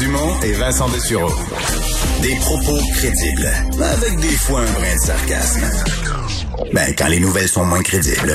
Dumont 0.00 0.40
et 0.42 0.52
Vincent 0.52 0.88
Dessureau. 0.88 1.30
Des 2.22 2.34
propos 2.36 2.78
crédibles, 2.94 3.50
avec 3.82 4.18
des 4.18 4.28
fois 4.28 4.60
un 4.60 4.72
brin 4.72 4.94
de 4.94 4.98
sarcasme. 4.98 5.66
Ben, 6.72 6.94
quand 6.96 7.08
les 7.08 7.20
nouvelles 7.20 7.48
sont 7.48 7.66
moins 7.66 7.82
crédibles. 7.82 8.32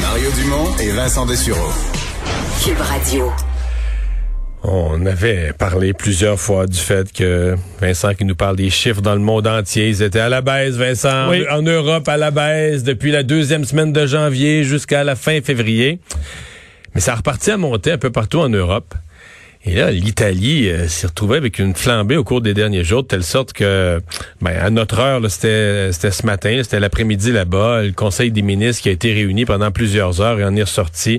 Mario 0.00 0.30
Dumont 0.36 0.74
et 0.80 0.90
Vincent 0.90 1.26
Dessureau. 1.26 1.70
Cube 2.64 2.80
Radio. 2.80 3.30
On 4.62 5.04
avait 5.04 5.52
parlé 5.52 5.92
plusieurs 5.92 6.40
fois 6.40 6.66
du 6.66 6.78
fait 6.78 7.12
que 7.12 7.54
Vincent 7.78 8.14
qui 8.14 8.24
nous 8.24 8.36
parle 8.36 8.56
des 8.56 8.70
chiffres 8.70 9.02
dans 9.02 9.14
le 9.14 9.20
monde 9.20 9.46
entier, 9.46 9.88
ils 9.88 10.02
étaient 10.02 10.20
à 10.20 10.30
la 10.30 10.40
baisse, 10.40 10.76
Vincent, 10.76 11.30
en 11.50 11.62
Europe 11.62 12.08
à 12.08 12.16
la 12.16 12.30
baisse 12.30 12.84
depuis 12.84 13.10
la 13.10 13.22
deuxième 13.22 13.64
semaine 13.64 13.92
de 13.92 14.06
janvier 14.06 14.64
jusqu'à 14.64 15.04
la 15.04 15.14
fin 15.14 15.42
février. 15.42 16.00
Mais 16.94 17.02
ça 17.02 17.12
a 17.12 17.16
reparti 17.16 17.50
à 17.50 17.58
monter 17.58 17.92
un 17.92 17.98
peu 17.98 18.10
partout 18.10 18.38
en 18.38 18.48
Europe. 18.48 18.94
Et 19.66 19.76
là, 19.76 19.90
l'Italie 19.90 20.68
euh, 20.68 20.88
s'est 20.88 21.06
retrouvée 21.06 21.38
avec 21.38 21.58
une 21.58 21.74
flambée 21.74 22.18
au 22.18 22.24
cours 22.24 22.42
des 22.42 22.52
derniers 22.52 22.84
jours, 22.84 23.02
de 23.02 23.08
telle 23.08 23.22
sorte 23.22 23.54
que, 23.54 23.98
ben, 24.42 24.54
à 24.60 24.68
notre 24.68 24.98
heure, 24.98 25.22
c'était 25.30 25.90
ce 25.90 26.26
matin, 26.26 26.60
c'était 26.62 26.80
l'après-midi 26.80 27.32
là-bas, 27.32 27.84
le 27.84 27.92
Conseil 27.92 28.30
des 28.30 28.42
ministres 28.42 28.82
qui 28.82 28.90
a 28.90 28.92
été 28.92 29.14
réuni 29.14 29.46
pendant 29.46 29.70
plusieurs 29.70 30.20
heures 30.20 30.38
et 30.38 30.44
en 30.44 30.54
est 30.54 30.64
ressorti 30.64 31.18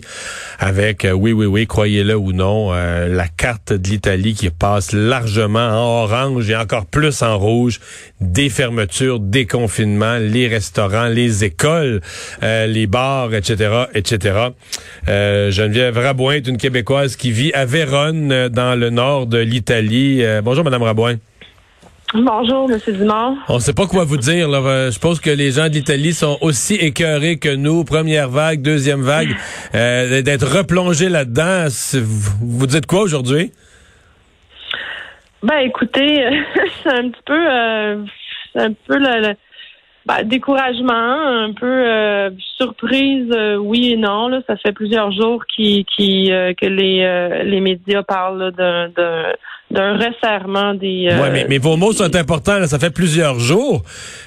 avec, 0.60 1.06
euh, 1.06 1.12
oui, 1.12 1.32
oui, 1.32 1.48
oui, 1.48 1.66
croyez-le 1.66 2.16
ou 2.16 2.34
non, 2.34 2.70
euh, 2.72 3.08
la 3.08 3.28
carte 3.28 3.74
de 3.74 3.90
l'Italie 3.90 4.36
qui 4.36 4.52
passe 4.52 4.94
largement 4.94 5.68
en 5.68 6.04
orange 6.04 6.48
et 6.48 6.56
encore 6.56 6.86
plus 6.86 7.24
en 7.24 7.40
rouge, 7.40 7.80
des 8.22 8.50
fermetures, 8.50 9.20
des 9.20 9.48
confinements, 9.48 10.18
les 10.18 10.48
restaurants, 10.48 11.08
les 11.08 11.44
écoles, 11.44 12.02
les 12.42 12.88
bars, 12.88 13.34
etc., 13.34 13.86
etc. 13.94 14.50
Geneviève 15.08 15.98
Rabouin 15.98 16.36
est 16.36 16.48
une 16.48 16.58
Québécoise 16.58 17.16
qui 17.16 17.32
vit 17.32 17.52
à 17.54 17.66
Vérone, 17.66 18.35
euh, 18.36 18.50
dans 18.50 18.78
le 18.78 18.90
nord 18.90 19.28
de 19.28 19.38
l'Italie. 19.38 20.24
Euh, 20.24 20.42
bonjour, 20.44 20.64
Madame 20.64 20.84
Rabouin. 20.84 21.16
Bonjour, 22.14 22.70
M. 22.70 22.80
Dumont. 22.88 23.38
On 23.48 23.56
ne 23.56 23.60
sait 23.60 23.74
pas 23.74 23.88
quoi 23.88 24.04
vous 24.04 24.18
dire. 24.18 24.50
Euh, 24.52 24.92
je 24.92 25.00
pense 25.00 25.20
que 25.20 25.30
les 25.30 25.52
gens 25.52 25.70
de 25.70 25.74
l'Italie 25.74 26.14
sont 26.14 26.38
aussi 26.42 26.76
écœurés 26.76 27.38
que 27.38 27.54
nous. 27.56 27.84
Première 27.84 28.30
vague, 28.30 28.62
deuxième 28.62 29.02
vague, 29.02 29.30
d'être 29.74 30.46
replongés 30.46 31.10
là-dedans. 31.10 31.68
Vous 32.42 32.68
dites 32.68 32.86
quoi 32.86 33.02
aujourd'hui? 33.02 33.52
Ben, 35.42 35.60
écoutez, 35.60 36.26
c'est 36.84 36.90
un 36.90 37.10
petit 37.10 37.22
peu, 37.26 38.06
c'est 38.54 38.62
un 38.62 38.74
peu 38.88 38.98
le, 38.98 39.36
ben, 40.06 40.24
découragement, 40.24 40.94
un 40.94 41.54
peu 41.54 42.32
surprise, 42.58 43.34
oui 43.60 43.92
et 43.94 43.98
non. 43.98 44.28
Là. 44.28 44.42
Ça 44.48 44.56
fait 44.58 44.72
plusieurs 44.72 45.12
jours 45.12 45.44
qui, 45.48 45.86
qui, 45.96 46.28
que 46.30 46.66
les, 46.66 47.44
les 47.44 47.60
médias 47.62 48.04
parlent 48.04 48.52
d'un 48.52 48.90
d'un 49.72 49.98
resserrement 49.98 50.74
des. 50.74 51.10
Euh, 51.12 51.20
oui, 51.22 51.44
mais, 51.50 51.58
vos 51.58 51.76
mots 51.76 51.92
sont 51.92 52.16
importants. 52.16 52.66
ça 52.68 52.80
fait 52.80 52.92
plusieurs 52.92 53.40
jours, 53.40 53.84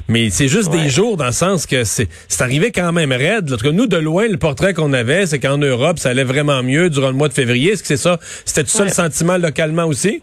mais 0.08 0.30
c'est 0.30 0.48
juste 0.48 0.70
des 0.70 0.88
jours 0.88 1.16
dans 1.16 1.26
le 1.26 1.32
sens 1.32 1.66
que 1.66 1.84
c'est 1.84 2.08
c'est 2.28 2.42
arrivé 2.42 2.72
quand 2.72 2.92
même 2.92 3.12
raide. 3.12 3.56
que 3.56 3.68
nous, 3.68 3.86
de 3.86 3.96
loin, 3.96 4.28
le 4.28 4.36
portrait 4.36 4.74
qu'on 4.74 4.92
avait, 4.92 5.26
c'est 5.26 5.38
qu'en 5.38 5.58
Europe, 5.58 5.98
ça 5.98 6.10
allait 6.10 6.24
vraiment 6.24 6.62
mieux 6.62 6.90
durant 6.90 7.08
le 7.08 7.14
mois 7.14 7.28
de 7.28 7.34
février. 7.34 7.72
Est-ce 7.72 7.82
que 7.82 7.88
c'est 7.88 7.96
ça? 7.96 8.18
C'était 8.44 8.64
tout 8.64 8.70
ça 8.70 8.84
le 8.84 8.90
sentiment 8.90 9.36
localement 9.36 9.84
aussi? 9.84 10.22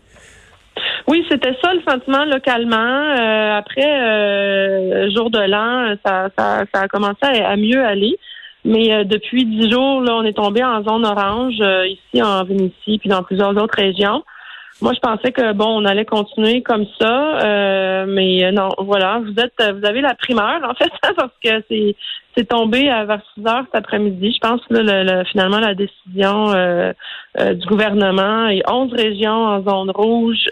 Oui, 1.07 1.23
c'était 1.29 1.55
ça 1.61 1.73
le 1.73 1.81
sentiment 1.87 2.25
localement. 2.25 2.75
Euh, 2.77 3.57
après, 3.57 3.85
euh, 3.85 5.11
jour 5.11 5.29
de 5.29 5.39
l'an, 5.39 5.95
ça, 6.03 6.29
ça, 6.37 6.63
ça, 6.73 6.81
a 6.81 6.87
commencé 6.87 7.23
à, 7.23 7.55
mieux 7.55 7.83
aller. 7.83 8.17
Mais 8.63 8.91
euh, 8.91 9.03
depuis 9.03 9.45
dix 9.45 9.69
jours, 9.69 10.01
là, 10.01 10.15
on 10.15 10.23
est 10.23 10.33
tombé 10.33 10.63
en 10.63 10.83
zone 10.83 11.05
orange 11.05 11.61
ici 11.85 12.23
en 12.23 12.43
Vénétie, 12.43 12.97
puis 12.97 13.09
dans 13.09 13.21
plusieurs 13.21 13.55
autres 13.61 13.77
régions. 13.77 14.23
Moi, 14.81 14.91
je 14.93 14.99
pensais 14.99 15.31
que 15.31 15.53
bon, 15.53 15.81
on 15.81 15.85
allait 15.85 16.05
continuer 16.05 16.61
comme 16.61 16.85
ça, 17.00 17.39
euh, 17.41 18.05
mais 18.07 18.51
non, 18.51 18.69
voilà, 18.79 19.22
vous 19.23 19.33
êtes, 19.39 19.53
vous 19.57 19.85
avez 19.85 20.01
la 20.01 20.16
primeur 20.16 20.59
en 20.69 20.73
fait, 20.73 20.91
parce 21.16 21.31
que 21.44 21.63
c'est 21.69 21.95
c'est 22.38 22.50
tombé 22.50 22.89
à 22.89 23.05
vers 23.05 23.22
6 23.35 23.47
heures 23.47 23.63
cet 23.72 23.75
après-midi. 23.75 24.33
Je 24.33 24.45
pense 24.45 24.59
que 24.69 24.73
le, 24.73 25.23
finalement 25.31 25.59
la 25.59 25.73
décision 25.73 26.51
euh, 26.53 26.91
euh, 27.39 27.53
du 27.53 27.66
gouvernement 27.67 28.50
et 28.50 28.61
11 28.69 28.91
régions 28.91 29.45
en 29.45 29.63
zone 29.63 29.91
rouge, 29.91 30.44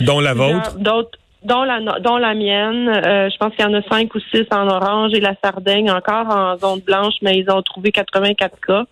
dont 0.00 0.20
la 0.20 0.34
vôtre, 0.34 0.78
d'autres 0.78 1.16
dont 1.44 1.62
la 1.62 1.78
dont 2.00 2.16
la 2.16 2.34
mienne. 2.34 2.90
je 2.92 3.36
pense 3.36 3.54
qu'il 3.54 3.64
y 3.64 3.68
en 3.68 3.74
a 3.74 3.82
cinq 3.82 4.12
ou 4.16 4.20
six 4.34 4.44
en 4.50 4.66
orange 4.66 5.12
et 5.14 5.20
la 5.20 5.36
Sardaigne 5.40 5.92
encore 5.92 6.28
en 6.28 6.56
zone 6.58 6.80
blanche, 6.80 7.14
mais 7.22 7.38
ils 7.38 7.48
ont 7.48 7.62
trouvé 7.62 7.92
84 7.92 8.58
cas. 8.66 8.84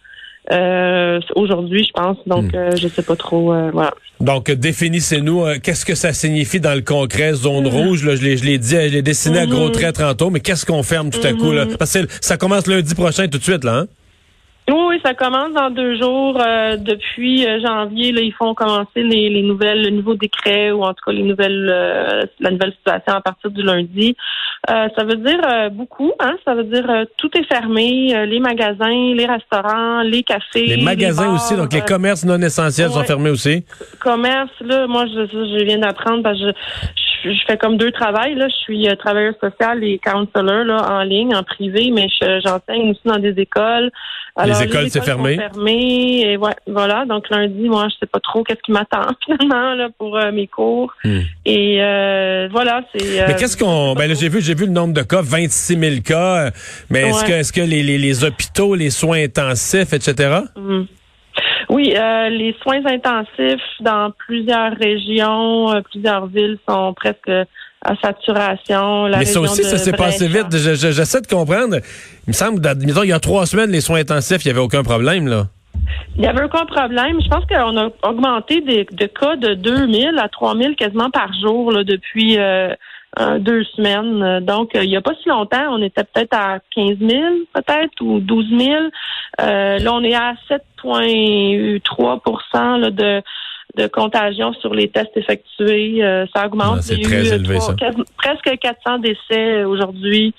Euh, 0.52 1.20
aujourd'hui, 1.34 1.84
je 1.84 1.92
pense. 1.92 2.18
Donc, 2.26 2.52
hmm. 2.52 2.56
euh, 2.56 2.76
je 2.76 2.88
sais 2.88 3.02
pas 3.02 3.16
trop. 3.16 3.52
Euh, 3.52 3.70
voilà. 3.72 3.94
Donc, 4.20 4.50
définissez-nous, 4.50 5.44
qu'est-ce 5.62 5.84
que 5.84 5.94
ça 5.94 6.12
signifie 6.12 6.60
dans 6.60 6.74
le 6.74 6.82
concret, 6.82 7.34
zone 7.34 7.64
hmm. 7.64 7.68
rouge? 7.68 8.04
Là, 8.04 8.14
je 8.16 8.22
l'ai 8.22 8.58
dit, 8.58 8.70
je 8.70 8.76
l'ai 8.76 9.02
dessiné 9.02 9.40
à 9.40 9.46
gros 9.46 9.68
hmm. 9.68 9.72
traits 9.72 9.96
tantôt, 9.96 10.30
mais 10.30 10.40
qu'est-ce 10.40 10.66
qu'on 10.66 10.82
ferme 10.82 11.10
tout 11.10 11.26
à 11.26 11.32
coup? 11.32 11.52
Là? 11.52 11.66
Parce 11.78 11.94
que 11.94 12.06
ça 12.20 12.36
commence 12.36 12.66
lundi 12.66 12.94
prochain 12.94 13.28
tout 13.28 13.38
de 13.38 13.42
suite, 13.42 13.64
là, 13.64 13.80
hein? 13.80 13.86
Oui, 14.70 15.00
ça 15.04 15.14
commence 15.14 15.52
dans 15.52 15.70
deux 15.70 15.96
jours. 16.00 16.34
depuis 16.78 17.46
janvier, 17.60 18.12
là, 18.12 18.22
ils 18.22 18.32
font 18.32 18.54
commencer 18.54 19.02
les, 19.02 19.28
les, 19.28 19.42
nouvelles, 19.42 19.82
le 19.82 19.90
nouveau 19.90 20.14
décret 20.14 20.70
ou 20.70 20.82
en 20.82 20.94
tout 20.94 21.04
cas 21.06 21.12
les 21.12 21.22
nouvelles, 21.22 21.66
la 22.40 22.50
nouvelle 22.50 22.72
situation 22.72 23.12
à 23.14 23.20
partir 23.20 23.50
du 23.50 23.62
lundi. 23.62 24.16
Euh, 24.70 24.88
ça 24.96 25.04
veut 25.04 25.16
dire 25.16 25.40
euh, 25.46 25.68
beaucoup, 25.68 26.12
hein? 26.20 26.36
Ça 26.44 26.54
veut 26.54 26.64
dire 26.64 26.88
euh, 26.88 27.04
tout 27.18 27.28
est 27.36 27.44
fermé, 27.44 28.14
les 28.26 28.40
magasins, 28.40 29.12
les 29.14 29.26
restaurants, 29.26 30.00
les 30.00 30.22
cafés. 30.22 30.66
Les 30.66 30.82
magasins 30.82 31.34
aussi, 31.34 31.54
donc 31.54 31.72
les 31.72 31.82
commerces 31.82 32.24
non 32.24 32.40
essentiels 32.40 32.90
sont 32.90 33.04
fermés 33.04 33.30
aussi. 33.30 33.64
Commerce, 34.00 34.50
là, 34.62 34.86
moi 34.86 35.04
je, 35.06 35.26
je 35.26 35.64
viens 35.64 35.78
d'apprendre 35.78 36.22
parce 36.22 36.38
que 36.38 36.46
je, 36.46 36.52
je, 36.52 37.13
fais 37.46 37.56
comme 37.56 37.76
deux 37.76 37.92
travails. 37.92 38.34
Là. 38.34 38.48
Je 38.48 38.54
suis 38.54 38.88
travailleur 38.98 39.34
social 39.40 39.82
et 39.84 39.98
counselor 39.98 40.64
là, 40.64 40.86
en 40.90 41.02
ligne, 41.02 41.34
en 41.34 41.42
privé, 41.42 41.90
mais 41.92 42.06
j'enseigne 42.20 42.90
aussi 42.90 43.00
dans 43.04 43.18
des 43.18 43.34
écoles. 43.40 43.90
les 44.44 44.62
écoles, 44.62 44.90
c'est 44.90 45.04
fermé. 45.04 45.36
fermé 45.36 46.22
et 46.24 46.36
ouais, 46.36 46.52
voilà. 46.66 47.04
Donc 47.06 47.28
lundi, 47.30 47.68
moi, 47.68 47.88
je 47.90 47.96
sais 48.00 48.06
pas 48.06 48.20
trop 48.20 48.42
qu'est-ce 48.42 48.62
qui 48.62 48.72
m'attend 48.72 49.06
finalement 49.24 49.74
là 49.74 49.88
pour 49.98 50.18
mes 50.32 50.46
cours. 50.46 50.92
Hmm. 51.04 51.20
Et 51.44 51.78
voilà, 52.50 52.82
c'est. 52.94 53.26
mais 53.26 53.36
qu'est-ce 53.36 53.56
qu'on 53.56 53.94
Ben 53.94 54.14
j'ai 54.14 54.28
vu, 54.28 54.40
j'ai 54.40 54.54
vu 54.54 54.66
le 54.66 54.72
nombre 54.72 54.94
de 54.94 55.02
cas, 55.02 55.22
26 55.22 55.78
000 55.78 55.94
cas. 56.04 56.50
Mais 56.90 57.08
est-ce 57.08 57.24
que, 57.24 57.32
est-ce 57.32 57.52
que 57.52 57.60
les, 57.60 57.82
les, 57.82 58.24
hôpitaux, 58.24 58.74
les 58.74 58.90
soins 58.90 59.22
intensifs, 59.24 59.92
etc.? 59.92 60.40
Oui, 61.68 61.94
euh, 61.96 62.28
les 62.28 62.54
soins 62.62 62.84
intensifs 62.86 63.62
dans 63.80 64.12
plusieurs 64.26 64.72
régions, 64.72 65.72
euh, 65.72 65.80
plusieurs 65.90 66.26
villes 66.26 66.58
sont 66.68 66.94
presque 66.94 67.30
à 67.84 67.96
saturation. 68.02 69.08
Mais 69.08 69.24
ça 69.24 69.40
aussi, 69.40 69.62
ça 69.62 69.78
s'est 69.78 69.92
passé 69.92 70.26
vite. 70.26 70.46
J'essaie 70.56 71.20
de 71.20 71.26
comprendre. 71.26 71.76
Il 72.26 72.28
me 72.28 72.32
semble, 72.32 72.60
il 72.80 73.08
y 73.08 73.12
a 73.12 73.20
trois 73.20 73.46
semaines, 73.46 73.70
les 73.70 73.80
soins 73.80 74.00
intensifs, 74.00 74.44
il 74.44 74.48
n'y 74.48 74.52
avait 74.52 74.64
aucun 74.64 74.82
problème, 74.82 75.26
là. 75.26 75.46
Il 76.16 76.20
n'y 76.20 76.26
avait 76.26 76.44
aucun 76.44 76.64
problème. 76.64 77.20
Je 77.20 77.28
pense 77.28 77.44
qu'on 77.46 77.76
a 77.76 77.90
augmenté 78.02 78.60
des, 78.60 78.86
de 78.90 79.06
cas 79.06 79.36
de 79.36 79.54
2000 79.54 80.18
à 80.18 80.28
3000 80.28 80.76
quasiment 80.76 81.10
par 81.10 81.30
jour 81.42 81.72
là, 81.72 81.84
depuis 81.84 82.38
euh, 82.38 82.72
deux 83.38 83.62
semaines. 83.76 84.44
Donc, 84.44 84.70
il 84.74 84.88
n'y 84.88 84.96
a 84.96 85.00
pas 85.00 85.14
si 85.22 85.28
longtemps, 85.28 85.68
on 85.70 85.80
était 85.82 86.02
peut-être 86.04 86.34
à 86.34 86.58
15 86.74 86.98
000, 86.98 87.10
peut-être, 87.52 88.00
ou 88.00 88.18
12 88.20 88.48
000. 88.48 88.60
Euh, 89.40 89.78
là, 89.78 89.92
on 89.92 90.02
est 90.02 90.14
à 90.14 90.34
7,3% 90.48 92.90
de 92.90 93.22
de 93.76 93.86
contagion 93.88 94.52
sur 94.54 94.74
les 94.74 94.88
tests 94.88 95.16
effectués. 95.16 96.04
Euh, 96.04 96.26
ça 96.34 96.46
augmente. 96.46 96.78
Ah, 96.78 96.82
c'est 96.82 97.00
très 97.00 97.34
élevé, 97.34 97.60
ça. 97.60 97.74
presque 98.16 98.58
400 98.60 98.98
décès 98.98 99.64
aujourd'hui. 99.64 100.34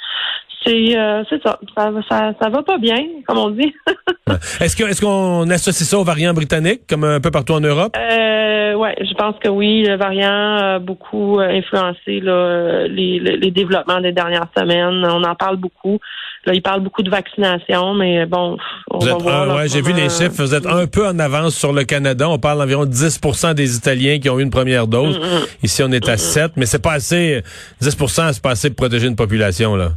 C'est 0.65 0.97
euh, 0.97 1.23
ça. 1.43 1.59
Ça, 1.77 1.91
ça. 2.09 2.33
ça 2.41 2.49
va 2.49 2.63
pas 2.63 2.77
bien, 2.77 2.97
comme 3.27 3.37
on 3.37 3.49
dit. 3.51 3.71
est-ce 4.59 4.75
que 4.75 4.83
est-ce 4.83 5.01
qu'on 5.01 5.47
associe 5.49 5.87
ça 5.87 5.99
aux 5.99 6.03
variants 6.03 6.33
britanniques, 6.33 6.87
comme 6.89 7.03
un 7.03 7.19
peu 7.19 7.29
partout 7.29 7.53
en 7.53 7.59
Europe? 7.59 7.95
Euh, 7.95 8.73
ouais, 8.73 8.95
je 8.99 9.13
pense 9.13 9.35
que 9.43 9.49
oui. 9.49 9.83
Le 9.85 9.95
variant 9.95 10.57
a 10.57 10.79
beaucoup 10.79 11.39
influencé 11.39 12.19
là, 12.19 12.87
les, 12.87 13.19
les, 13.19 13.51
développements 13.51 14.01
des 14.01 14.11
dernières 14.11 14.47
semaines. 14.57 15.05
On 15.05 15.23
en 15.23 15.35
parle 15.35 15.57
beaucoup. 15.57 15.99
Là, 16.45 16.53
il 16.53 16.61
parle 16.61 16.81
beaucoup 16.81 17.03
de 17.03 17.09
vaccination, 17.09 17.93
mais 17.93 18.25
bon, 18.25 18.57
on 18.91 18.99
va 18.99 19.13
voir. 19.15 19.55
ouais, 19.55 19.67
j'ai 19.67 19.81
vu 19.81 19.93
les 19.93 20.09
chiffres. 20.09 20.33
Vous 20.37 20.55
êtes 20.55 20.65
un 20.65 20.87
peu 20.87 21.07
en 21.07 21.17
avance 21.19 21.55
sur 21.55 21.73
le 21.73 21.83
Canada. 21.83 22.27
On 22.29 22.39
parle 22.39 22.59
d'environ 22.59 22.85
10 22.85 23.19
des 23.55 23.77
Italiens 23.77 24.19
qui 24.19 24.29
ont 24.29 24.39
eu 24.39 24.43
une 24.43 24.51
première 24.51 24.87
dose. 24.87 25.17
Mm, 25.17 25.21
mm. 25.21 25.45
Ici, 25.63 25.83
on 25.83 25.91
est 25.91 26.09
à 26.09 26.17
7, 26.17 26.53
mais 26.55 26.65
c'est 26.65 26.81
pas 26.81 26.93
assez. 26.93 27.43
10% 27.81 28.33
c'est 28.33 28.41
pas 28.41 28.51
assez 28.51 28.69
pour 28.69 28.87
protéger 28.87 29.07
une 29.07 29.15
population, 29.15 29.75
là. 29.75 29.91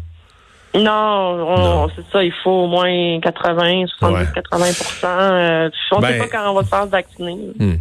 Non, 0.75 1.88
c'est 1.97 2.05
ça, 2.12 2.23
il 2.23 2.32
faut 2.32 2.50
au 2.50 2.67
moins 2.67 3.20
80, 3.20 3.87
70, 3.99 4.29
80% 4.32 5.05
euh, 5.05 5.70
On 5.93 6.00
ne 6.00 6.06
sait 6.06 6.12
ben, 6.12 6.19
pas 6.19 6.29
quand 6.29 6.50
on 6.50 6.55
va 6.55 6.62
se 6.62 6.69
faire 6.69 6.87
vacciner. 6.87 7.38
Hmm. 7.59 7.76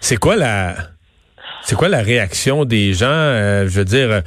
C'est 0.00 0.16
quoi 0.16 0.36
la 0.36 0.74
c'est 1.62 1.76
quoi 1.76 1.88
la 1.88 2.02
réaction 2.02 2.64
des 2.64 2.94
gens? 2.94 3.06
Euh, 3.08 3.64
je 3.68 3.70
veux 3.70 3.84
dire, 3.84 4.22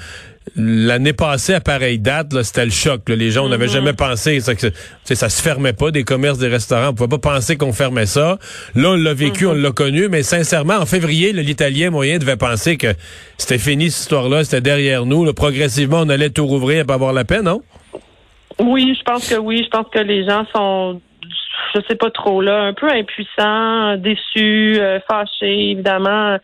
l'année 0.55 1.13
passée, 1.13 1.53
à 1.53 1.59
pareille 1.59 1.99
date, 1.99 2.41
c'était 2.43 2.65
le 2.65 2.71
choc. 2.71 3.01
Les 3.07 3.31
gens, 3.31 3.45
on 3.45 3.49
n'avait 3.49 3.65
mm-hmm. 3.65 3.71
jamais 3.71 3.93
pensé. 3.93 4.39
Ça, 4.39 4.55
que, 4.55 4.67
ça 5.03 5.29
se 5.29 5.41
fermait 5.41 5.73
pas, 5.73 5.91
des 5.91 6.03
commerces, 6.03 6.37
des 6.37 6.47
restaurants. 6.47 6.89
On 6.89 6.93
pouvait 6.93 7.17
pas 7.17 7.33
penser 7.33 7.55
qu'on 7.55 7.73
fermait 7.73 8.05
ça. 8.05 8.37
Là, 8.75 8.89
on 8.89 8.95
l'a 8.95 9.13
vécu, 9.13 9.45
on 9.45 9.55
mm-hmm. 9.55 9.61
l'a 9.61 9.71
connu. 9.71 10.09
Mais 10.09 10.23
sincèrement, 10.23 10.75
en 10.75 10.85
février, 10.85 11.33
l'Italien 11.33 11.89
moyen 11.89 12.17
devait 12.17 12.37
penser 12.37 12.77
que 12.77 12.93
c'était 13.37 13.57
fini 13.57 13.89
cette 13.89 14.01
histoire-là, 14.01 14.43
c'était 14.43 14.61
derrière 14.61 15.05
nous. 15.05 15.31
progressivement, 15.33 16.01
on 16.01 16.09
allait 16.09 16.29
tout 16.29 16.45
rouvrir 16.45 16.81
et 16.81 16.85
pas 16.85 16.95
avoir 16.95 17.13
la 17.13 17.25
peine, 17.25 17.43
non? 17.43 17.61
Oui, 18.59 18.95
je 18.97 19.03
pense 19.03 19.29
que 19.29 19.35
oui. 19.35 19.63
Je 19.63 19.69
pense 19.69 19.87
que 19.91 19.99
les 19.99 20.27
gens 20.27 20.45
sont 20.53 21.01
je 21.75 21.81
sais 21.87 21.95
pas 21.95 22.11
trop 22.11 22.41
là, 22.41 22.63
un 22.63 22.73
peu 22.73 22.89
impuissants, 22.89 23.97
déçus, 23.97 24.77
euh, 24.79 24.99
fâchés, 25.07 25.71
évidemment 25.71 26.37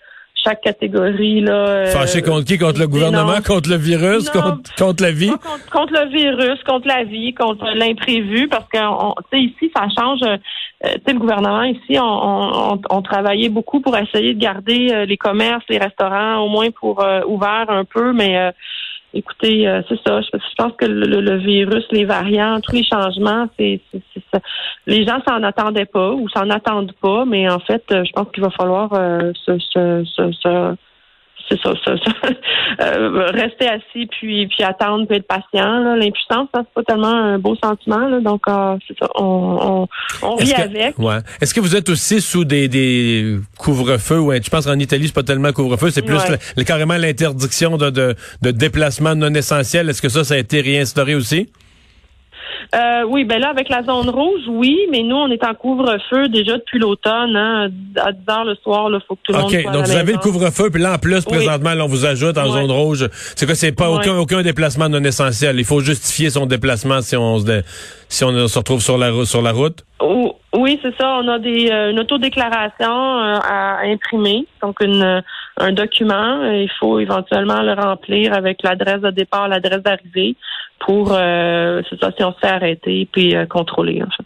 chaque 0.44 0.62
catégorie. 0.62 1.42
Là, 1.42 1.54
euh, 1.54 1.86
Fâché 1.88 2.22
contre 2.22 2.46
qui? 2.46 2.58
Contre 2.58 2.80
le 2.80 2.88
gouvernement? 2.88 3.42
Contre 3.46 3.70
le 3.70 3.78
virus? 3.78 4.30
contre, 4.30 5.04
la 5.04 5.12
vie? 5.12 5.32
Contre, 5.72 5.94
le 5.94 6.10
virus, 6.10 6.64
contre 6.64 6.88
la 6.88 7.04
vie, 7.04 7.34
contre 7.34 7.66
l'imprévu, 7.76 8.48
parce 8.48 8.68
que 8.70 9.38
ici, 9.38 9.72
ça 9.76 9.88
change. 9.98 10.22
Euh, 10.24 10.38
sais, 11.06 11.14
le 11.14 11.20
gouvernement, 11.20 11.64
ici, 11.64 11.98
on, 12.00 12.80
on, 12.90 13.02
travaillait 13.02 13.50
beaucoup 13.50 13.82
pour 13.82 13.98
essayer 13.98 14.34
de 14.34 14.40
garder 14.40 14.90
euh, 14.92 15.06
les 15.06 15.18
commerces, 15.18 15.64
les 15.70 15.78
restaurants, 15.78 16.38
au 16.38 16.50
moins 16.50 16.72
pour 16.72 17.04
ouverts 17.28 17.70
un 17.70 17.86
peu, 17.86 18.14
mais 18.14 18.52
Écoutez, 19.14 19.68
euh, 19.68 19.82
c'est 19.90 20.00
ça. 20.06 20.22
Je, 20.22 20.30
pense 20.56 20.74
que 20.78 20.86
le, 20.86 21.38
virus, 21.38 21.86
les 21.92 22.06
variants, 22.06 22.60
tous 22.62 22.76
les 22.76 22.84
changements, 22.84 23.48
c'est, 23.58 23.82
ça. 24.32 24.40
Les 24.86 25.06
gens 25.06 25.20
s'en 25.28 25.42
attendaient 25.42 25.86
pas 25.86 26.12
ou 26.12 26.30
s'en 26.30 26.50
attendent 26.50 26.94
pas, 27.02 27.26
mais 27.26 27.50
en 27.50 27.60
fait, 27.60 27.84
euh, 27.92 28.04
je 28.04 28.12
pense 28.12 28.28
qu'il 28.32 28.44
va 28.44 28.52
falloir 28.52 28.94
euh, 28.94 29.32
se, 29.46 29.58
se, 29.58 30.04
se, 30.06 30.76
c'est 31.50 31.60
ça, 31.62 31.74
ça, 31.84 31.92
euh, 32.82 33.26
rester 33.32 33.68
assis 33.68 34.08
puis 34.08 34.48
puis 34.48 34.64
attendre 34.64 35.08
puis 35.08 35.18
être 35.18 35.28
patient. 35.28 35.96
L'impuissance, 35.96 36.48
ça 36.54 36.62
c'est 36.64 36.74
pas 36.74 36.84
tellement 36.84 37.08
un 37.08 37.40
beau 37.40 37.56
sentiment. 37.56 38.20
donc 38.22 38.42
euh, 38.48 38.78
c'est 38.88 38.98
ça, 39.00 39.10
on, 39.16 39.88
on, 40.22 40.36
vit 40.38 40.54
avec. 40.54 40.98
Ouais. 41.00 41.18
Est-ce 41.42 41.54
que 41.54 41.60
vous 41.60 41.76
êtes 41.76 41.90
aussi 41.90 42.22
sous 42.22 42.46
des, 42.46 42.68
des 42.68 43.38
couvre-feux 43.58 44.20
ouais, 44.20 44.42
Je 44.42 44.50
pense 44.50 44.66
qu'en 44.66 44.80
Italie 44.80 45.08
c'est 45.08 45.16
pas 45.16 45.24
tellement 45.24 45.52
couvre-feu, 45.52 45.90
c'est 45.90 46.04
plus 46.04 46.20
carrément 46.66 46.98
l'interdiction 46.98 47.78
de, 47.78 47.90
de, 47.90 48.16
de 48.42 48.52
déplacement 48.52 49.16
non 49.16 49.34
essentiel. 49.34 49.90
Est-ce 49.90 50.02
que 50.02 50.10
ça 50.10 50.24
ça 50.24 50.36
a 50.36 50.38
été 50.38 50.62
réinstauré 50.62 51.16
aussi? 51.16 51.50
Euh, 52.76 53.04
oui, 53.08 53.24
ben 53.24 53.40
là, 53.40 53.50
avec 53.50 53.70
la 53.70 53.84
zone 53.84 54.10
rouge, 54.10 54.42
oui, 54.48 54.78
mais 54.92 55.04
nous, 55.04 55.16
on 55.16 55.30
est 55.30 55.44
en 55.44 55.54
couvre-feu 55.54 56.30
déjà 56.30 56.58
depuis 56.58 56.80
l'automne, 56.80 57.36
hein, 57.36 57.70
à 57.98 58.12
10 58.12 58.20
heures 58.30 58.46
le 58.46 58.56
soir, 58.56 58.90
il 58.92 59.00
faut 59.08 59.16
que 59.16 59.22
tout 59.24 59.34
le 59.34 59.40
monde 59.40 59.52
soit 59.52 59.72
donc 59.72 59.86
vous 59.86 59.96
avez 59.96 60.14
le 60.14 60.20
couvre-feu, 60.20 60.70
puis 60.70 60.82
là, 60.82 60.94
en 60.94 60.98
plus, 60.98 61.24
présentement, 61.26 61.72
on 61.80 61.88
vous 61.88 62.06
ajoute 62.06 62.38
en 62.38 62.50
zone 62.50 62.72
rouge. 62.72 63.08
C'est 63.36 63.46
que 63.48 63.54
c'est 63.54 63.72
pas 63.72 63.90
aucun, 63.90 64.18
aucun 64.18 64.42
déplacement 64.42 64.90
non 64.90 65.04
essentiel. 65.04 65.60
Il 65.60 65.66
faut 65.66 65.82
justifier 65.82 66.30
son 66.30 66.46
déplacement 66.46 67.02
si 67.02 67.16
on 67.16 67.40
se, 67.40 67.62
si 68.08 68.24
on 68.24 68.48
se 68.48 68.58
retrouve 68.58 68.82
sur 68.82 68.98
la, 68.98 69.26
sur 69.26 69.42
la 69.42 69.52
route. 69.52 69.84
Oui, 70.58 70.80
c'est 70.82 70.96
ça. 70.98 71.20
On 71.22 71.28
a 71.28 71.40
des, 71.40 71.70
euh, 71.70 71.92
une 71.92 72.00
autodéclaration 72.00 73.20
euh, 73.20 73.40
à 73.44 73.82
imprimer, 73.86 74.48
donc 74.62 74.82
une, 74.82 75.22
un 75.60 75.72
document. 75.72 76.44
Il 76.52 76.70
faut 76.80 77.00
éventuellement 77.00 77.62
le 77.62 77.74
remplir 77.74 78.34
avec 78.34 78.64
l'adresse 78.64 79.02
de 79.02 79.12
départ, 79.12 79.48
l'adresse 79.48 79.84
d'arrivée 79.84 80.36
pour, 80.80 81.12
euh, 81.12 81.82
c'est 81.90 82.00
ça, 82.00 82.12
si 82.16 82.24
on 82.24 82.34
se 82.34 82.40
fait 82.40 82.48
arrêter 82.48 83.08
puis 83.12 83.36
euh, 83.36 83.46
contrôler, 83.46 84.02
en 84.02 84.10
fait. 84.10 84.24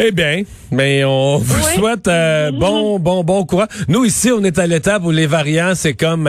Eh 0.00 0.12
bien, 0.12 0.42
mais 0.70 1.04
on 1.04 1.38
vous 1.38 1.62
souhaite 1.62 2.06
euh, 2.06 2.50
bon, 2.52 2.98
bon, 2.98 3.24
bon 3.24 3.44
courage. 3.44 3.68
Nous, 3.88 4.04
ici, 4.04 4.30
on 4.30 4.44
est 4.44 4.58
à 4.58 4.66
l'étape 4.66 5.02
où 5.04 5.10
les 5.10 5.26
variants, 5.26 5.74
c'est 5.74 5.94
comme... 5.94 6.28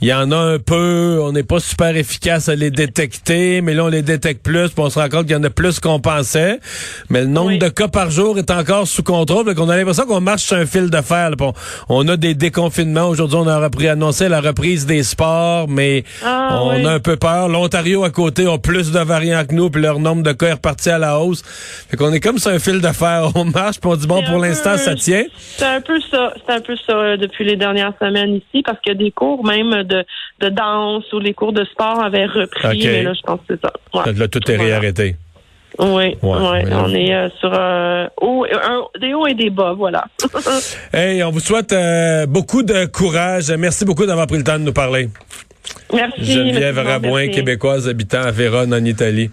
Il 0.00 0.06
y 0.06 0.14
en 0.14 0.30
a 0.30 0.36
un 0.36 0.58
peu, 0.60 1.18
on 1.20 1.32
n'est 1.32 1.42
pas 1.42 1.58
super 1.58 1.96
efficace 1.96 2.48
à 2.48 2.54
les 2.54 2.70
détecter, 2.70 3.60
mais 3.62 3.74
là 3.74 3.84
on 3.84 3.88
les 3.88 4.02
détecte 4.02 4.44
plus, 4.44 4.68
puis 4.68 4.78
on 4.78 4.90
se 4.90 4.98
rend 4.98 5.08
compte 5.08 5.26
qu'il 5.26 5.32
y 5.32 5.36
en 5.36 5.42
a 5.42 5.50
plus 5.50 5.80
qu'on 5.80 5.98
pensait. 5.98 6.60
Mais 7.10 7.22
le 7.22 7.26
nombre 7.26 7.58
de 7.58 7.68
cas 7.68 7.88
par 7.88 8.08
jour 8.08 8.38
est 8.38 8.52
encore 8.52 8.86
sous 8.86 9.02
contrôle, 9.02 9.44
donc 9.44 9.58
on 9.58 9.68
a 9.68 9.76
l'impression 9.76 10.06
qu'on 10.06 10.20
marche 10.20 10.42
sur 10.42 10.56
un 10.56 10.66
fil 10.66 10.88
de 10.88 11.00
fer. 11.00 11.32
On, 11.88 12.06
a 12.06 12.16
des 12.16 12.34
déconfinements. 12.34 13.08
Aujourd'hui, 13.08 13.38
on 13.40 13.48
a 13.48 13.58
repris, 13.58 13.88
annoncé 13.88 14.28
la 14.28 14.40
reprise 14.40 14.86
des 14.86 15.02
sports, 15.02 15.66
mais 15.68 16.04
ah, 16.24 16.60
on 16.62 16.84
a 16.84 16.92
un 16.92 17.00
peu 17.00 17.16
peur. 17.16 17.48
L'Ontario 17.48 18.04
à 18.04 18.10
côté 18.10 18.46
a 18.46 18.56
plus 18.56 18.92
de 18.92 19.00
variants 19.00 19.44
que 19.44 19.54
nous, 19.54 19.68
puis 19.68 19.82
leur 19.82 19.98
nombre 19.98 20.22
de 20.22 20.30
cas 20.30 20.46
est 20.46 20.52
reparti 20.52 20.90
à 20.90 20.98
la 20.98 21.18
hausse. 21.18 21.42
Fait 21.90 21.96
qu'on 21.96 22.12
est 22.12 22.20
comme 22.20 22.38
sur 22.38 22.52
un 22.52 22.60
fil 22.60 22.80
de 22.80 22.88
fer. 22.92 23.32
On 23.34 23.44
marche, 23.44 23.80
puis 23.80 23.90
on 23.90 23.96
dit 23.96 24.06
bon, 24.06 24.22
pour 24.22 24.38
l'instant, 24.38 24.76
ça 24.76 24.94
tient. 24.94 25.24
C'est 25.56 25.64
un 25.64 25.80
peu 25.80 26.00
ça. 26.08 26.32
C'est 26.46 26.52
un 26.52 26.60
peu 26.60 26.76
ça 26.86 26.92
euh, 26.92 27.16
depuis 27.16 27.44
les 27.44 27.56
dernières 27.56 27.94
semaines 28.00 28.34
ici, 28.36 28.62
parce 28.64 28.80
qu'il 28.80 28.92
y 28.92 28.96
a 28.96 28.98
des 28.98 29.10
cours 29.10 29.44
même 29.44 29.87
de, 29.88 30.48
danse 30.48 31.04
ou 31.12 31.18
les 31.18 31.34
cours 31.34 31.52
de 31.52 31.64
sport 31.64 32.02
avaient 32.02 32.26
repris. 32.26 32.84
Mais 32.84 33.02
là, 33.02 33.12
je 33.14 33.22
pense 33.22 33.40
que 33.40 33.54
c'est 33.54 33.60
ça. 33.60 33.72
Ouais. 33.94 34.12
Là, 34.12 34.28
tout 34.28 34.50
est 34.50 34.56
réarrêté. 34.56 35.16
Oui, 35.78 36.16
on 36.22 36.92
est 36.92 37.14
euh, 37.14 37.28
sur 37.38 37.52
euh, 37.54 38.06
des 39.00 39.14
hauts 39.14 39.26
et 39.28 39.34
des 39.34 39.50
bas, 39.50 39.74
voilà. 39.74 40.04
hey, 40.92 41.22
on 41.22 41.30
vous 41.30 41.38
souhaite 41.38 41.72
euh, 41.72 42.26
beaucoup 42.26 42.64
de 42.64 42.86
courage. 42.86 43.50
Merci 43.50 43.84
beaucoup 43.84 44.04
d'avoir 44.04 44.26
pris 44.26 44.38
le 44.38 44.44
temps 44.44 44.58
de 44.58 44.64
nous 44.64 44.72
parler. 44.72 45.08
Merci. 45.92 46.24
Geneviève 46.24 46.78
Rabouin, 46.78 47.28
québécoise 47.28 47.88
habitant 47.88 48.22
à 48.22 48.32
Vérone, 48.32 48.74
en 48.74 48.84
Italie. 48.84 49.30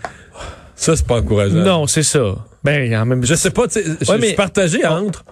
Ça, 0.75 0.95
c'est 0.95 1.07
pas 1.07 1.19
encourageant. 1.19 1.55
Non, 1.55 1.87
c'est 1.87 2.03
ça. 2.03 2.35
Ben, 2.63 3.05
même... 3.05 3.25
Je 3.25 3.33
sais 3.33 3.51
pas, 3.51 3.63
je 3.73 4.05
suis 4.05 4.35
partagé 4.35 4.85
entre 4.85 5.23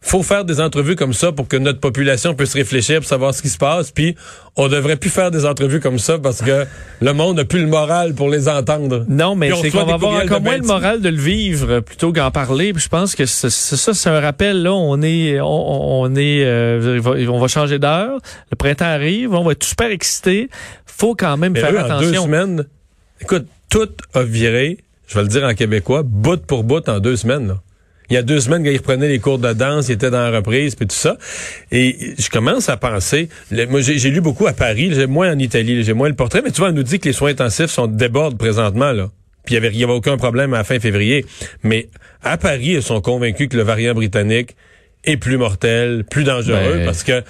faut 0.00 0.22
faire 0.22 0.44
des 0.44 0.60
entrevues 0.60 0.94
comme 0.94 1.12
ça 1.12 1.32
pour 1.32 1.48
que 1.48 1.56
notre 1.56 1.80
population 1.80 2.34
puisse 2.34 2.54
réfléchir 2.54 3.00
pour 3.00 3.08
savoir 3.08 3.34
ce 3.34 3.42
qui 3.42 3.48
se 3.48 3.58
passe. 3.58 3.90
Puis 3.90 4.14
on 4.54 4.68
devrait 4.68 4.96
plus 4.96 5.10
faire 5.10 5.30
des 5.30 5.44
entrevues 5.44 5.80
comme 5.80 5.98
ça 5.98 6.18
parce 6.18 6.42
que 6.42 6.64
le 7.00 7.12
monde 7.12 7.36
n'a 7.36 7.44
plus 7.44 7.60
le 7.60 7.66
moral 7.66 8.14
pour 8.14 8.30
les 8.30 8.48
entendre. 8.48 9.04
Non, 9.08 9.34
mais 9.34 9.50
c'est 9.60 9.70
qu'on 9.70 9.84
va 9.84 9.94
avoir 9.94 10.22
encore 10.22 10.40
moins 10.40 10.58
le 10.58 10.66
moral 10.66 11.00
de 11.00 11.08
le 11.08 11.16
vivre 11.16 11.80
plutôt 11.80 12.12
qu'en 12.12 12.30
parler. 12.30 12.72
Puis 12.72 12.84
je 12.84 12.88
pense 12.88 13.14
que 13.14 13.26
c'est 13.26 13.50
ça, 13.50 13.94
c'est 13.94 14.08
un 14.08 14.20
rappel. 14.20 14.62
Là, 14.62 14.72
on 14.74 15.02
est, 15.02 15.40
on, 15.40 16.14
est, 16.14 16.44
euh, 16.44 17.00
on 17.28 17.38
va 17.38 17.48
changer 17.48 17.78
d'heure. 17.78 18.20
Le 18.50 18.56
printemps 18.56 18.84
arrive, 18.84 19.34
on 19.34 19.42
va 19.42 19.52
être 19.52 19.64
super 19.64 19.90
excités. 19.90 20.48
Faut 20.84 21.14
quand 21.14 21.36
même 21.36 21.56
faire 21.56 21.78
attention. 21.78 21.96
En 21.96 22.00
deux 22.00 22.14
semaines, 22.14 22.66
écoute, 23.20 23.46
tout 23.68 23.88
a 24.14 24.22
viré. 24.22 24.78
Je 25.08 25.14
vais 25.14 25.22
le 25.22 25.28
dire 25.28 25.44
en 25.44 25.54
québécois, 25.54 26.02
bout 26.04 26.44
pour 26.44 26.64
bout 26.64 26.88
en 26.88 27.00
deux 27.00 27.16
semaines. 27.16 27.48
Là 27.48 27.56
il 28.10 28.14
y 28.14 28.16
a 28.16 28.22
deux 28.22 28.40
semaines, 28.40 28.64
quand 28.64 28.70
il 28.70 28.76
reprenait 28.76 29.08
les 29.08 29.18
cours 29.18 29.38
de 29.38 29.52
danse, 29.52 29.88
il 29.88 29.92
était 29.92 30.10
dans 30.10 30.30
la 30.30 30.36
reprise, 30.36 30.74
puis 30.74 30.86
tout 30.86 30.94
ça. 30.94 31.16
Et 31.72 32.14
je 32.18 32.28
commence 32.28 32.68
à 32.68 32.76
penser, 32.76 33.28
moi 33.68 33.80
j'ai 33.80 34.10
lu 34.10 34.20
beaucoup 34.20 34.46
à 34.46 34.52
Paris, 34.52 34.92
j'ai 34.94 35.06
moins 35.06 35.32
en 35.32 35.38
Italie, 35.38 35.82
j'ai 35.82 35.92
moins 35.92 36.08
le 36.08 36.14
portrait, 36.14 36.42
mais 36.44 36.50
tu 36.50 36.60
vois, 36.60 36.68
on 36.70 36.72
nous 36.72 36.82
dit 36.82 36.98
que 36.98 37.08
les 37.08 37.12
soins 37.12 37.30
intensifs 37.30 37.70
sont 37.70 37.86
débordés 37.86 38.36
présentement, 38.36 38.92
là. 38.92 39.10
Puis 39.44 39.54
il 39.54 39.60
n'y 39.60 39.66
avait, 39.66 39.82
avait 39.84 39.92
aucun 39.92 40.16
problème 40.16 40.54
à 40.54 40.58
la 40.58 40.64
fin 40.64 40.80
février. 40.80 41.24
Mais 41.62 41.88
à 42.22 42.36
Paris, 42.36 42.72
ils 42.72 42.82
sont 42.82 43.00
convaincus 43.00 43.48
que 43.48 43.56
le 43.56 43.62
variant 43.62 43.94
britannique 43.94 44.56
est 45.04 45.16
plus 45.16 45.38
mortel, 45.38 46.04
plus 46.04 46.24
dangereux, 46.24 46.78
ben, 46.78 46.84
parce 46.84 47.04
que 47.04 47.22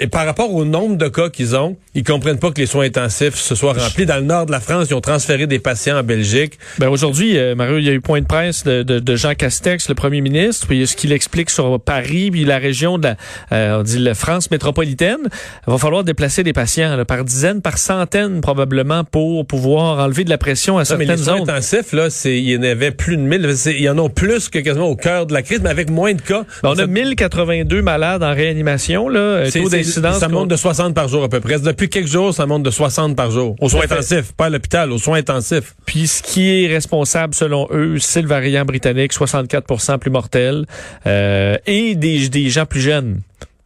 et 0.00 0.06
par 0.08 0.26
rapport 0.26 0.52
au 0.52 0.64
nombre 0.64 0.96
de 0.96 1.08
cas 1.08 1.28
qu'ils 1.30 1.54
ont, 1.56 1.76
ils 1.94 2.02
comprennent 2.02 2.38
pas 2.38 2.50
que 2.50 2.60
les 2.60 2.66
soins 2.66 2.86
intensifs 2.86 3.36
se 3.36 3.54
soient 3.54 3.72
remplis. 3.72 4.06
Dans 4.06 4.16
le 4.16 4.22
nord 4.22 4.46
de 4.46 4.52
la 4.52 4.60
France, 4.60 4.88
ils 4.90 4.94
ont 4.94 5.00
transféré 5.00 5.46
des 5.46 5.58
patients 5.58 5.98
en 5.98 6.02
Belgique. 6.02 6.58
Ben 6.78 6.88
aujourd'hui, 6.88 7.38
euh, 7.38 7.54
Mario, 7.54 7.78
il 7.78 7.84
y 7.84 7.88
a 7.88 7.92
eu 7.92 8.00
point 8.00 8.20
de 8.20 8.26
presse 8.26 8.64
de, 8.64 8.82
de, 8.82 9.16
Jean 9.16 9.34
Castex, 9.34 9.88
le 9.88 9.94
premier 9.94 10.20
ministre, 10.20 10.66
puis 10.66 10.86
ce 10.86 10.96
qu'il 10.96 11.12
explique 11.12 11.50
sur 11.50 11.80
Paris, 11.80 12.30
puis 12.30 12.44
la 12.44 12.58
région 12.58 12.98
de 12.98 13.08
la, 13.08 13.16
euh, 13.52 13.78
on 13.80 13.82
dit 13.82 13.98
la 13.98 14.14
France 14.14 14.50
métropolitaine. 14.50 15.28
Il 15.66 15.70
va 15.70 15.78
falloir 15.78 16.04
déplacer 16.04 16.42
des 16.42 16.52
patients 16.52 17.04
par 17.06 17.24
dizaines, 17.24 17.62
par 17.62 17.78
centaines 17.78 18.40
probablement 18.40 19.04
pour 19.04 19.46
pouvoir 19.46 20.04
enlever 20.04 20.24
de 20.24 20.30
la 20.30 20.38
pression 20.38 20.78
à 20.78 20.84
certaines 20.84 21.08
mais 21.08 21.16
les 21.16 21.22
soins 21.22 21.42
intensifs, 21.42 21.92
là, 21.92 22.10
c'est, 22.10 22.36
il 22.36 22.50
y 22.50 22.56
en 22.56 22.62
avait 22.62 22.90
plus 22.90 23.16
de 23.16 23.22
1000. 23.22 23.54
Il 23.66 23.80
y 23.80 23.88
en 23.88 24.04
a 24.04 24.08
plus 24.08 24.48
que 24.48 24.58
quasiment 24.58 24.88
au 24.88 24.96
cœur 24.96 25.26
de 25.26 25.32
la 25.32 25.42
crise, 25.42 25.60
mais 25.62 25.70
avec 25.70 25.90
moins 25.90 26.14
de 26.14 26.20
cas. 26.20 26.44
Ben, 26.62 26.70
on 26.70 26.78
a 26.78 26.86
1082 26.86 27.82
malades 27.82 28.22
en 28.22 28.34
réanimation, 28.34 29.08
là. 29.08 29.44
Ça 29.84 30.28
monte 30.28 30.48
de 30.48 30.56
60 30.56 30.94
par 30.94 31.08
jour 31.08 31.24
à 31.24 31.28
peu 31.28 31.40
près. 31.40 31.58
Depuis 31.58 31.88
quelques 31.88 32.08
jours, 32.08 32.34
ça 32.34 32.46
monte 32.46 32.62
de 32.62 32.70
60 32.70 33.16
par 33.16 33.30
jour. 33.30 33.56
Aux 33.60 33.68
soins 33.68 33.84
intensifs, 33.84 34.32
pas 34.32 34.46
à 34.46 34.50
l'hôpital, 34.50 34.92
aux 34.92 34.98
soins 34.98 35.18
intensifs. 35.18 35.74
Puis 35.84 36.06
ce 36.06 36.22
qui 36.22 36.64
est 36.64 36.66
responsable, 36.68 37.34
selon 37.34 37.68
eux, 37.70 37.98
c'est 37.98 38.22
le 38.22 38.28
variant 38.28 38.64
britannique, 38.64 39.12
64% 39.12 39.98
plus 39.98 40.10
mortel, 40.10 40.66
euh, 41.06 41.56
et 41.66 41.94
des, 41.94 42.28
des 42.28 42.48
gens 42.50 42.66
plus 42.66 42.80
jeunes 42.80 43.20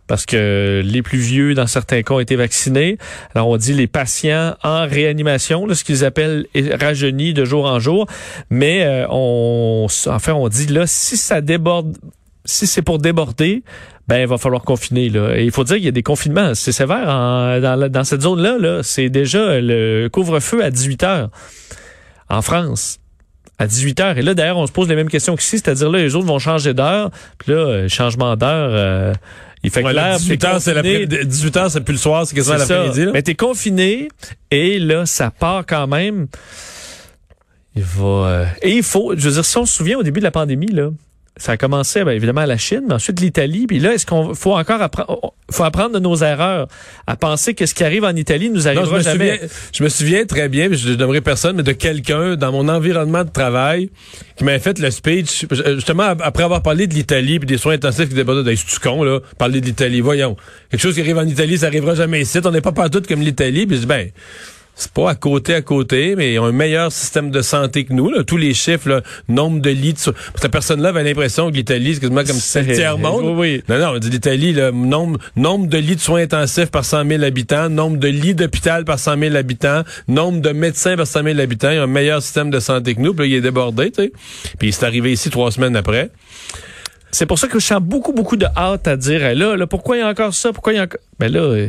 parce 0.07 0.27
que 0.27 0.83
les 0.85 1.03
plus 1.03 1.21
vieux, 1.21 1.55
dans 1.55 1.69
certains 1.69 2.03
cas, 2.03 2.15
ont 2.15 2.19
été 2.19 2.35
vaccinés. 2.35 2.99
Alors, 3.33 3.47
on 3.47 3.57
dit 3.57 3.73
les 3.73 3.87
patients 3.87 4.57
en 4.65 4.85
réanimation, 4.85 5.67
là, 5.67 5.77
ce 5.77 5.85
qu'ils 5.85 6.05
appellent 6.05 6.47
rajeunis 6.81 7.33
de 7.33 7.45
jour 7.45 7.65
en 7.65 7.79
jour. 7.79 8.09
Mais 8.51 8.83
euh, 8.83 9.07
on, 9.09 9.87
enfin, 10.07 10.33
on 10.33 10.49
dit 10.49 10.67
là, 10.67 10.89
si 10.89 11.17
ça 11.17 11.41
déborde 11.41 11.97
si 12.45 12.67
c'est 12.67 12.83
pour 12.83 12.99
déborder, 12.99 13.63
ben 14.11 14.21
il 14.23 14.27
va 14.27 14.37
falloir 14.39 14.63
confiner. 14.63 15.09
Là. 15.09 15.37
Et 15.39 15.45
il 15.45 15.53
faut 15.53 15.65
dire 15.65 15.77
qu'il 15.77 15.85
y 15.85 15.89
a 15.89 15.93
des 15.93 16.03
confinements. 16.03 16.55
C'est 16.55 16.73
sévère 16.73 17.07
dans, 17.07 17.89
dans, 17.91 18.05
cette 18.05 18.23
zone-là. 18.23 18.59
-là, 18.59 18.83
c'est 18.83 19.09
déjà 19.09 19.61
le 19.61 20.09
couvre-feu 20.09 20.63
à 20.65 20.71
18 20.71 21.03
heures 21.05 21.31
en 22.29 22.43
France. 22.43 22.99
À 23.59 23.67
18 23.67 24.01
heures. 24.01 24.19
Et 24.19 24.23
là, 24.23 24.35
d'ailleurs, 24.35 24.57
on 24.59 24.67
se 24.67 24.73
pose 24.73 24.89
les 24.89 24.97
mêmes 24.97 25.09
questions 25.11 25.37
qu'ici, 25.37 25.59
c'est-à-dire 25.59 25.91
là, 25.91 25.99
les 26.01 26.15
autres 26.17 26.27
vont 26.27 26.39
changer 26.41 26.75
d'heure. 26.75 27.11
Puis 27.39 27.53
là, 27.53 27.59
euh, 27.59 27.89
changement 27.89 28.35
d'heure, 28.37 28.71
euh, 28.73 29.15
Il 29.63 29.71
fait 29.71 29.85
Ouais, 29.85 29.93
là, 29.93 30.05
clair. 30.09 30.19
18 30.19 30.45
heures, 30.45 30.61
c'est 30.63 30.73
l'après- 30.75 31.07
18 31.07 31.57
heures, 31.59 31.71
c'est 31.71 31.83
plus 31.83 31.93
le 31.93 31.99
soir, 31.99 32.27
c'est 32.27 32.35
quasiment 32.35 32.57
l'après-midi. 32.57 33.05
là. 33.05 33.11
Mais 33.13 33.21
t'es 33.23 33.35
confiné 33.35 34.09
et 34.51 34.79
là, 34.79 35.05
ça 35.05 35.31
part 35.31 35.65
quand 35.67 35.87
même. 35.87 36.29
Il 37.77 37.83
va. 37.83 38.05
euh, 38.07 38.45
Et 38.63 38.77
il 38.77 38.83
faut. 38.83 39.15
Je 39.17 39.29
veux 39.29 39.35
dire, 39.35 39.45
si 39.45 39.57
on 39.59 39.67
se 39.67 39.75
souvient 39.75 39.99
au 39.99 40.03
début 40.03 40.21
de 40.21 40.25
la 40.25 40.31
pandémie, 40.31 40.67
là, 40.73 40.89
ça 41.41 41.53
a 41.53 41.57
commencé 41.57 42.05
ben, 42.05 42.13
évidemment 42.13 42.43
à 42.43 42.47
la 42.47 42.59
Chine, 42.59 42.83
mais 42.87 42.95
ensuite 42.95 43.19
l'Italie. 43.19 43.67
Puis 43.67 43.79
là, 43.79 43.95
est-ce 43.95 44.05
qu'on 44.05 44.35
faut 44.35 44.55
encore 44.55 44.83
apprendre 44.83 45.33
faut 45.51 45.65
apprendre 45.65 45.95
de 45.95 45.99
nos 45.99 46.17
erreurs, 46.17 46.69
à 47.07 47.17
penser 47.17 47.55
que 47.55 47.67
ce 47.67 47.75
qui 47.75 47.83
arrive 47.83 48.05
en 48.05 48.15
Italie 48.15 48.51
nous 48.51 48.57
Non, 48.57 48.63
je 48.63 48.69
arrivera 48.69 48.99
me, 48.99 49.03
jamais. 49.03 49.39
souviens, 49.39 49.49
je 49.73 49.83
me 49.83 49.89
souviens 49.89 50.25
très 50.27 50.49
bien, 50.49 50.69
puis 50.69 50.79
je 50.79 50.91
ne 50.91 50.97
nommerai 50.97 51.23
personne, 51.23 51.57
mais 51.57 51.63
de 51.63 51.73
quelqu'un 51.73 52.37
dans 52.37 52.53
mon 52.53 52.69
environnement 52.69 53.25
de 53.25 53.31
travail 53.31 53.91
qui 54.37 54.45
m'avait 54.45 54.59
fait 54.59 54.79
le 54.79 54.91
speech, 54.91 55.47
justement 55.75 56.15
après 56.21 56.45
avoir 56.45 56.63
parlé 56.63 56.87
de 56.87 56.95
l'Italie 56.95 57.39
puis 57.39 57.47
des 57.47 57.59
soins 57.59 57.75
intensifs 57.75 58.09
qui 58.09 58.15
débordent 58.15 58.45
de 58.45 58.55
tu 58.55 58.81
con, 58.81 59.03
là, 59.03 59.21
parler 59.39 59.61
de 59.61 59.67
l'Italie, 59.67 60.01
voyons. 60.01 60.37
Quelque 60.71 60.81
chose 60.81 60.95
qui 60.95 61.01
arrive 61.01 61.19
en 61.19 61.27
Italie, 61.27 61.59
ça 61.59 61.67
arrivera 61.67 61.95
jamais 61.95 62.21
ici. 62.21 62.39
On 62.45 62.51
n'est 62.51 62.61
pas 62.61 62.73
partout 62.73 63.01
comme 63.09 63.21
l'Italie, 63.23 63.67
puis 63.67 63.77
je 63.77 63.81
dis, 63.81 63.87
ben, 63.87 64.11
c'est 64.81 64.93
pas 64.93 65.11
à 65.11 65.15
côté 65.15 65.55
à 65.55 65.61
côté, 65.61 66.17
mais 66.17 66.33
ils 66.33 66.39
ont 66.39 66.47
un 66.47 66.53
meilleur 66.53 66.91
système 66.91 67.31
de 67.31 67.43
santé 67.43 67.85
que 67.85 67.93
nous. 67.93 68.11
Là. 68.11 68.25
Tous 68.25 68.39
les 68.39 68.55
chiffres, 68.55 68.89
là, 68.89 69.03
nombre 69.29 69.61
de 69.61 69.69
lits. 69.69 69.93
De... 69.93 70.11
Parce 70.13 70.33
que 70.41 70.43
la 70.45 70.49
personne-là 70.49 70.89
avait 70.89 71.05
l'impression 71.05 71.51
que 71.51 71.57
l'Italie, 71.57 71.95
c'est 71.95 72.01
quasiment 72.01 72.25
comme 72.25 72.37
si 72.37 72.41
c'était 72.41 72.71
le 72.71 72.75
tiers-monde. 72.75 73.25
Oui, 73.25 73.35
oui. 73.37 73.63
Non, 73.69 73.79
non, 73.79 73.93
on 73.97 73.99
dit 73.99 74.09
l'Italie, 74.09 74.55
le 74.55 74.71
nombre, 74.71 75.19
nombre 75.37 75.67
de 75.67 75.77
lits 75.77 75.97
de 75.97 76.01
soins 76.01 76.23
intensifs 76.23 76.71
par 76.71 76.87
100 76.87 77.07
000 77.07 77.23
habitants, 77.23 77.69
nombre 77.69 77.99
de 77.99 78.09
lits 78.09 78.35
d'hôpital 78.35 78.87
par 78.87 78.99
100 78.99 79.19
000 79.19 79.37
habitants, 79.37 79.83
nombre 80.09 80.41
de 80.41 80.51
médecins 80.51 80.97
par 80.97 81.07
100 81.07 81.25
000 81.25 81.39
habitants. 81.41 81.71
Ils 81.71 81.81
ont 81.81 81.83
un 81.83 81.87
meilleur 81.87 82.23
système 82.23 82.51
de 82.51 82.59
santé 82.59 82.95
que 82.95 83.01
nous. 83.01 83.13
Puis 83.13 83.29
là, 83.29 83.35
il 83.35 83.39
est 83.39 83.43
débordé, 83.43 83.91
tu 83.91 84.05
sais. 84.05 84.13
Puis 84.59 84.73
c'est 84.73 84.87
arrivé 84.87 85.13
ici 85.13 85.29
trois 85.29 85.51
semaines 85.51 85.77
après. 85.77 86.11
C'est 87.11 87.27
pour 87.27 87.39
ça 87.39 87.49
que 87.49 87.59
je 87.59 87.67
sens 87.67 87.83
beaucoup, 87.83 88.13
beaucoup 88.13 88.37
de 88.37 88.47
hâte 88.57 88.89
à 88.89 88.97
dire 88.97 89.35
là, 89.35 89.57
là, 89.57 89.67
pourquoi 89.67 89.97
il 89.97 90.01
y 90.01 90.03
a 90.03 90.09
encore 90.09 90.33
ça? 90.33 90.53
Pourquoi 90.53 90.73
il 90.73 90.77
y 90.77 90.79
a 90.79 90.85
encore. 90.85 91.01
Mais 91.19 91.29
là, 91.29 91.41
euh, 91.41 91.69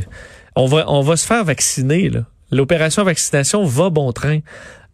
on 0.55 0.65
va, 0.67 0.85
on 0.87 1.01
va 1.01 1.17
se 1.17 1.25
faire 1.25 1.43
vacciner, 1.43 2.09
là. 2.09 2.21
L'opération 2.51 3.03
vaccination 3.03 3.63
va 3.65 3.89
bon 3.89 4.11
train. 4.11 4.39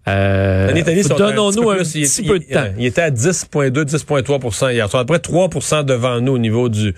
Euh, 0.08 0.74
sont 1.04 1.16
Donnons-nous 1.16 1.70
un, 1.70 1.78
petit 1.80 2.00
plus. 2.00 2.10
petit 2.10 2.22
Il- 2.22 2.28
peu 2.30 2.40
de 2.40 2.46
temps. 2.46 2.68
Il 2.78 2.86
était 2.86 3.02
à 3.02 3.12
10,2, 3.12 3.84
10,3% 3.84 4.72
hier. 4.72 4.90
Sont 4.90 5.00
à 5.00 5.04
peu 5.06 5.20
près 5.20 5.20
3% 5.20 5.84
devant 5.84 6.22
nous 6.22 6.32
au 6.34 6.38
niveau 6.38 6.70
du, 6.70 6.92
de 6.92 6.96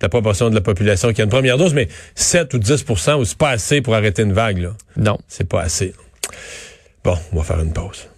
la 0.00 0.08
proportion 0.08 0.48
de 0.48 0.54
la 0.54 0.62
population 0.62 1.12
qui 1.12 1.20
a 1.20 1.24
une 1.24 1.30
première 1.30 1.58
dose, 1.58 1.74
mais 1.74 1.88
7 2.14 2.54
ou 2.54 2.58
10% 2.58 3.24
c'est 3.26 3.36
pas 3.36 3.50
assez 3.50 3.82
pour 3.82 3.94
arrêter 3.94 4.22
une 4.22 4.32
vague, 4.32 4.58
là. 4.58 4.70
Non. 4.96 5.18
C'est 5.28 5.46
pas 5.48 5.60
assez. 5.60 5.92
Bon, 7.04 7.16
on 7.32 7.36
va 7.36 7.42
faire 7.44 7.60
une 7.60 7.74
pause. 7.74 8.08